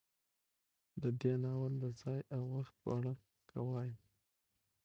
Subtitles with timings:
[1.01, 3.13] د دې ناول د ځاى او وخت په اړه
[3.49, 3.97] که وايم